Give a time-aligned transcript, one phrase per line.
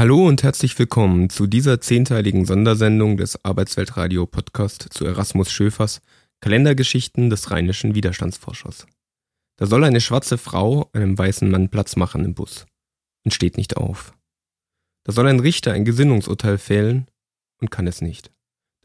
[0.00, 6.00] Hallo und herzlich willkommen zu dieser zehnteiligen Sondersendung des Arbeitsweltradio Podcast zu Erasmus Schöfers
[6.40, 8.86] Kalendergeschichten des rheinischen Widerstandsforschers.
[9.58, 12.64] Da soll eine schwarze Frau einem weißen Mann Platz machen im Bus
[13.26, 14.14] und steht nicht auf.
[15.04, 17.06] Da soll ein Richter ein Gesinnungsurteil fällen
[17.60, 18.32] und kann es nicht.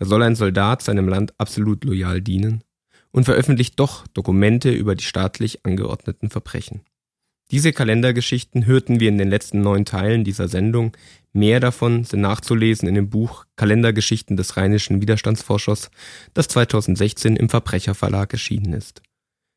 [0.00, 2.64] Da soll ein Soldat seinem Land absolut loyal dienen
[3.12, 6.80] und veröffentlicht doch Dokumente über die staatlich angeordneten Verbrechen.
[7.54, 10.90] Diese Kalendergeschichten hörten wir in den letzten neun Teilen dieser Sendung.
[11.32, 15.92] Mehr davon sind nachzulesen in dem Buch Kalendergeschichten des rheinischen Widerstandsforschers,
[16.32, 19.02] das 2016 im Verbrecherverlag erschienen ist.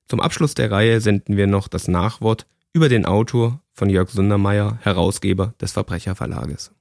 [0.08, 4.78] Zum Abschluss der Reihe senden wir noch das Nachwort über den Autor von Jörg Sundermeier,
[4.84, 6.76] Herausgeber des Verbrecherverlages.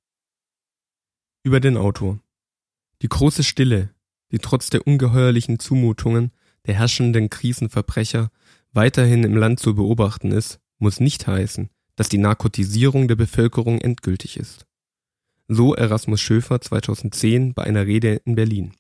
[1.43, 2.19] Über den Autor.
[3.01, 3.89] Die große Stille,
[4.33, 6.33] die trotz der ungeheuerlichen Zumutungen
[6.67, 8.31] der herrschenden Krisenverbrecher
[8.75, 14.37] weiterhin im Land zu beobachten ist, muss nicht heißen, dass die Narkotisierung der Bevölkerung endgültig
[14.37, 14.67] ist.
[15.49, 18.73] So Erasmus Schöfer 2010 bei einer Rede in Berlin.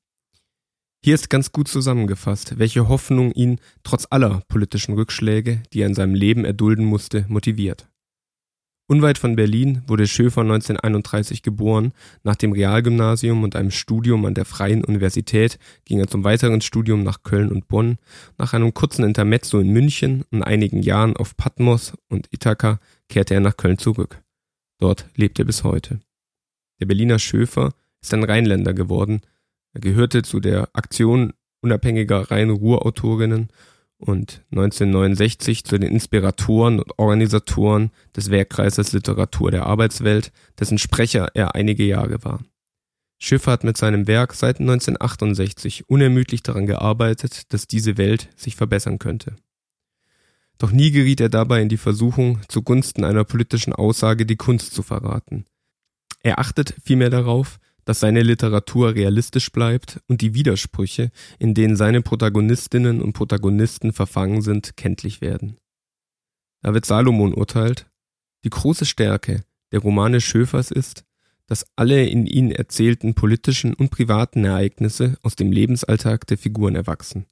[1.02, 5.94] Hier ist ganz gut zusammengefasst, welche Hoffnung ihn trotz aller politischen Rückschläge, die er in
[5.94, 7.88] seinem Leben erdulden musste, motiviert.
[8.88, 11.92] Unweit von Berlin wurde Schöfer 1931 geboren.
[12.22, 17.02] Nach dem Realgymnasium und einem Studium an der Freien Universität ging er zum weiteren Studium
[17.02, 17.98] nach Köln und Bonn.
[18.38, 22.78] Nach einem kurzen Intermezzo in München und einigen Jahren auf Patmos und Ithaka
[23.08, 24.22] kehrte er nach Köln zurück.
[24.78, 25.98] Dort lebt er bis heute.
[26.78, 29.22] Der Berliner Schöfer ist ein Rheinländer geworden.
[29.72, 33.48] Er gehörte zu der Aktion unabhängiger Rhein-Ruhr-Autorinnen
[33.98, 41.54] und 1969 zu den Inspiratoren und Organisatoren des Werkkreises Literatur der Arbeitswelt, dessen Sprecher er
[41.54, 42.40] einige Jahre war.
[43.18, 48.98] Schiffer hat mit seinem Werk seit 1968 unermüdlich daran gearbeitet, dass diese Welt sich verbessern
[48.98, 49.36] könnte.
[50.58, 54.82] Doch nie geriet er dabei in die Versuchung, zugunsten einer politischen Aussage die Kunst zu
[54.82, 55.46] verraten.
[56.22, 62.02] Er achtet vielmehr darauf, dass seine Literatur realistisch bleibt und die Widersprüche, in denen seine
[62.02, 65.56] Protagonistinnen und Protagonisten verfangen sind, kenntlich werden.
[66.62, 67.86] David Salomon urteilt,
[68.44, 71.04] die große Stärke der Romane Schöfers ist,
[71.46, 77.26] dass alle in ihnen erzählten politischen und privaten Ereignisse aus dem Lebensalltag der Figuren erwachsen.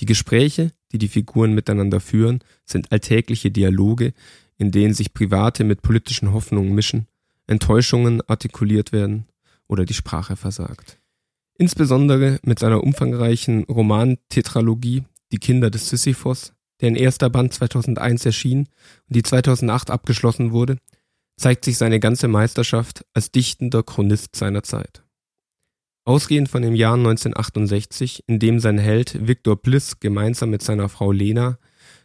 [0.00, 4.12] Die Gespräche, die die Figuren miteinander führen, sind alltägliche Dialoge,
[4.58, 7.06] in denen sich private mit politischen Hoffnungen mischen,
[7.46, 9.26] Enttäuschungen artikuliert werden
[9.70, 10.98] oder die Sprache versagt.
[11.56, 18.60] Insbesondere mit seiner umfangreichen Roman-Tetralogie Die Kinder des Sisyphos, der in erster Band 2001 erschien
[18.60, 20.78] und die 2008 abgeschlossen wurde,
[21.36, 25.04] zeigt sich seine ganze Meisterschaft als dichtender Chronist seiner Zeit.
[26.04, 31.12] Ausgehend von dem Jahr 1968, in dem sein Held Viktor Bliss gemeinsam mit seiner Frau
[31.12, 31.58] Lena,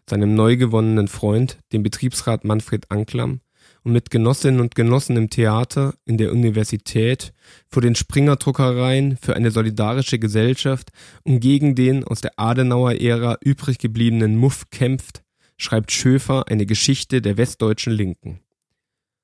[0.07, 3.39] seinem neu gewonnenen Freund, dem Betriebsrat Manfred Anklam
[3.85, 7.33] und mit Genossinnen und Genossen im Theater, in der Universität,
[7.69, 10.89] vor den Springer-Druckereien für eine solidarische Gesellschaft
[11.23, 15.21] und gegen den aus der Adenauer-Ära übrig gebliebenen Muff kämpft,
[15.57, 18.39] schreibt Schöfer eine Geschichte der westdeutschen Linken.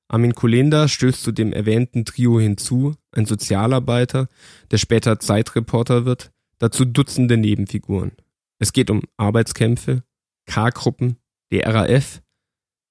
[0.07, 4.28] Armin Kulenda stößt zu dem erwähnten Trio hinzu, ein Sozialarbeiter,
[4.69, 8.11] der später Zeitreporter wird, dazu Dutzende Nebenfiguren.
[8.59, 10.03] Es geht um Arbeitskämpfe,
[10.45, 11.17] K-Gruppen,
[11.51, 12.22] die RAF,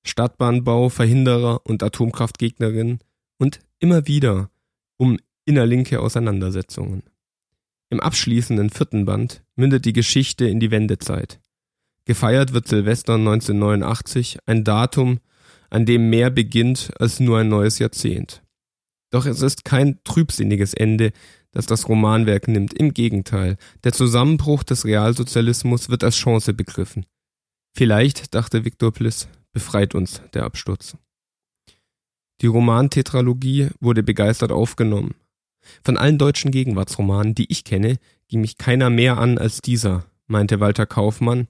[0.05, 3.01] Stadtbahnbau, Verhinderer und Atomkraftgegnerinnen
[3.39, 4.51] und immer wieder
[4.97, 7.03] um innerlinke Auseinandersetzungen.
[7.91, 11.41] Im abschließenden vierten Band mündet die Geschichte in die Wendezeit.
[12.05, 15.21] Gefeiert wird Silvester 1989, ein Datum,
[15.71, 18.43] an dem mehr beginnt als nur ein neues Jahrzehnt.
[19.11, 21.13] Doch es ist kein trübsinniges Ende,
[21.51, 22.73] das das Romanwerk nimmt.
[22.73, 27.07] Im Gegenteil, der Zusammenbruch des Realsozialismus wird als Chance begriffen.
[27.75, 30.97] Vielleicht, dachte Viktor Pliss, befreit uns der Absturz.
[32.41, 35.15] Die Romantetralogie wurde begeistert aufgenommen.
[35.85, 40.61] Von allen deutschen Gegenwartsromanen, die ich kenne, ging mich keiner mehr an als dieser, meinte
[40.61, 41.49] Walter Kaufmann.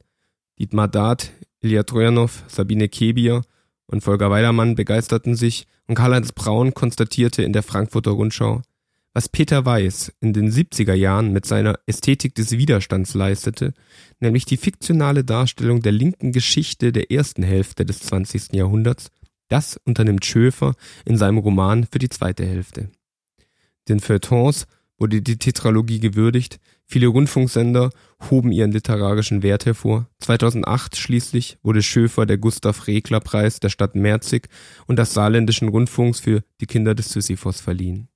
[0.58, 1.30] Dietmar Dart,
[1.60, 3.42] Ilya Trojanow, Sabine Kebier
[3.86, 8.62] und Volker Weidermann begeisterten sich und Karl-Heinz Braun konstatierte in der Frankfurter Rundschau,
[9.12, 13.74] was Peter Weiß in den 70er Jahren mit seiner Ästhetik des Widerstands leistete,
[14.20, 18.52] nämlich die fiktionale Darstellung der linken Geschichte der ersten Hälfte des 20.
[18.52, 19.10] Jahrhunderts,
[19.48, 20.74] das unternimmt Schöfer
[21.04, 22.90] in seinem Roman für die zweite Hälfte.
[23.88, 24.66] Den Feuilletons
[24.96, 27.90] wurde die Tetralogie gewürdigt, viele Rundfunksender
[28.30, 30.08] hoben ihren literarischen Wert hervor.
[30.20, 34.48] 2008 schließlich wurde Schöfer der Gustav Regler Preis der Stadt Merzig
[34.86, 38.09] und des Saarländischen Rundfunks für Die Kinder des Sisyphos verliehen.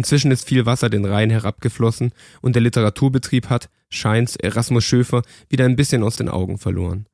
[0.00, 5.20] Inzwischen ist viel Wasser den Rhein herabgeflossen und der Literaturbetrieb hat, scheint's, Erasmus Schöfer
[5.50, 7.04] wieder ein bisschen aus den Augen verloren.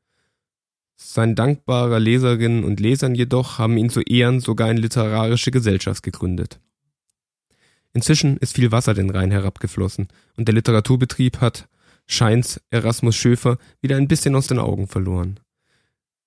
[0.94, 6.60] Sein dankbarer Leserinnen und Lesern jedoch haben ihn zu Ehren sogar eine literarische Gesellschaft gegründet.
[7.92, 10.06] Inzwischen ist viel Wasser den Rhein herabgeflossen
[10.36, 11.66] und der Literaturbetrieb hat,
[12.06, 15.40] scheint's, Erasmus Schöfer wieder ein bisschen aus den Augen verloren.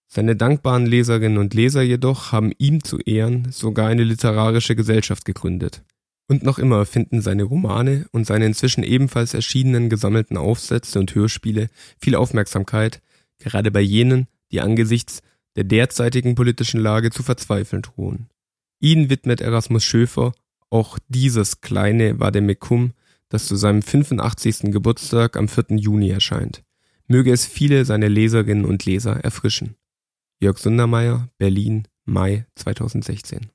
[0.08, 5.84] Seine dankbaren Leserinnen und Leser jedoch haben ihm zu Ehren sogar eine literarische Gesellschaft gegründet.
[6.30, 11.70] Und noch immer finden seine Romane und seine inzwischen ebenfalls erschienenen gesammelten Aufsätze und Hörspiele
[11.98, 13.02] viel Aufmerksamkeit,
[13.40, 15.24] gerade bei jenen, die angesichts
[15.56, 18.30] der derzeitigen politischen Lage zu verzweifeln drohen.
[18.80, 20.34] Ihn widmet Erasmus Schöfer
[20.70, 22.94] auch dieses kleine Vademecum,
[23.30, 24.72] das zu seinem 85.
[24.72, 25.78] Geburtstag am 4.
[25.78, 26.64] Juni erscheint.
[27.08, 29.78] Möge es viele seiner Leserinnen und Leser erfrischen.
[30.40, 33.50] Jörg Sundermeier, Berlin, Mai 2016